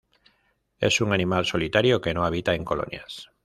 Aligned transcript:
Es 0.79 0.99
un 0.99 1.13
animal 1.13 1.45
solitario 1.45 2.01
que 2.01 2.15
no 2.15 2.25
habita 2.25 2.55
en 2.55 2.65
colonias. 2.65 3.29